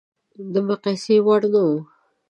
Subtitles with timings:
[0.53, 1.69] د مقایسې وړ نه و.